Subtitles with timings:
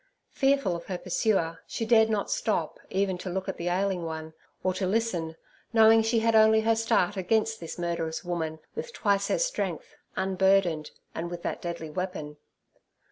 [0.31, 4.33] Fearful of her pursuer, she dared not stop even to look at the ailing one,
[4.63, 5.35] or to listen,
[5.73, 10.89] knowing she had only her start against this murderous woman, with twice her strength, unburdened,
[11.13, 12.37] and with that deadly weapon.